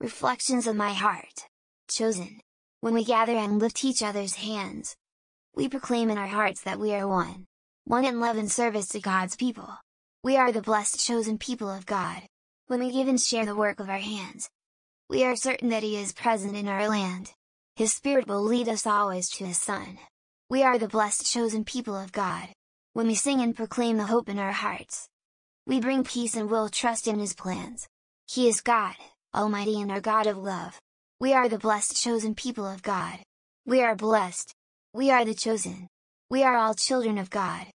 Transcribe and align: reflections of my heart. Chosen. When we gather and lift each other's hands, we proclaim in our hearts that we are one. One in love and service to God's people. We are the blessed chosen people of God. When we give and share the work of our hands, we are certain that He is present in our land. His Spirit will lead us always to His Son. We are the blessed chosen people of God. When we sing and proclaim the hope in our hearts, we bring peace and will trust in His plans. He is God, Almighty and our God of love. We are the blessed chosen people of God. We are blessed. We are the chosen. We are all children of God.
reflections 0.00 0.68
of 0.68 0.76
my 0.76 0.92
heart. 0.92 1.46
Chosen. 1.88 2.40
When 2.80 2.94
we 2.94 3.04
gather 3.04 3.36
and 3.36 3.58
lift 3.58 3.84
each 3.84 4.00
other's 4.00 4.36
hands, 4.36 4.94
we 5.56 5.68
proclaim 5.68 6.08
in 6.08 6.18
our 6.18 6.28
hearts 6.28 6.60
that 6.60 6.78
we 6.78 6.94
are 6.94 7.08
one. 7.08 7.46
One 7.84 8.04
in 8.04 8.20
love 8.20 8.36
and 8.36 8.50
service 8.50 8.86
to 8.88 9.00
God's 9.00 9.34
people. 9.34 9.68
We 10.22 10.36
are 10.36 10.52
the 10.52 10.62
blessed 10.62 11.04
chosen 11.04 11.36
people 11.36 11.68
of 11.68 11.86
God. 11.86 12.22
When 12.68 12.78
we 12.78 12.92
give 12.92 13.08
and 13.08 13.20
share 13.20 13.44
the 13.44 13.56
work 13.56 13.80
of 13.80 13.88
our 13.88 13.98
hands, 13.98 14.48
we 15.08 15.24
are 15.24 15.34
certain 15.34 15.70
that 15.70 15.82
He 15.82 15.96
is 15.96 16.12
present 16.12 16.54
in 16.54 16.68
our 16.68 16.88
land. 16.88 17.32
His 17.74 17.92
Spirit 17.92 18.28
will 18.28 18.42
lead 18.42 18.68
us 18.68 18.86
always 18.86 19.28
to 19.30 19.46
His 19.46 19.58
Son. 19.58 19.98
We 20.48 20.62
are 20.62 20.78
the 20.78 20.86
blessed 20.86 21.26
chosen 21.26 21.64
people 21.64 21.96
of 21.96 22.12
God. 22.12 22.50
When 22.92 23.08
we 23.08 23.16
sing 23.16 23.40
and 23.40 23.56
proclaim 23.56 23.96
the 23.96 24.04
hope 24.04 24.28
in 24.28 24.38
our 24.38 24.52
hearts, 24.52 25.08
we 25.66 25.80
bring 25.80 26.04
peace 26.04 26.36
and 26.36 26.48
will 26.48 26.68
trust 26.68 27.08
in 27.08 27.18
His 27.18 27.34
plans. 27.34 27.88
He 28.28 28.48
is 28.48 28.60
God, 28.60 28.94
Almighty 29.34 29.80
and 29.80 29.90
our 29.92 30.00
God 30.00 30.26
of 30.26 30.38
love. 30.38 30.80
We 31.20 31.34
are 31.34 31.48
the 31.48 31.58
blessed 31.58 31.96
chosen 31.96 32.34
people 32.34 32.66
of 32.66 32.82
God. 32.82 33.18
We 33.66 33.82
are 33.82 33.94
blessed. 33.94 34.54
We 34.94 35.10
are 35.10 35.24
the 35.24 35.34
chosen. 35.34 35.88
We 36.30 36.42
are 36.44 36.56
all 36.56 36.74
children 36.74 37.18
of 37.18 37.28
God. 37.28 37.66